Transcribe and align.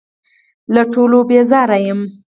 له 0.73 0.81
ټولو 0.93 1.17
بېزاره 1.29 1.77
یم. 1.87 1.99